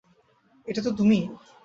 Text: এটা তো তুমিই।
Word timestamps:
এটা 0.67 0.81
তো 0.81 0.91
তুমিই। 0.91 1.23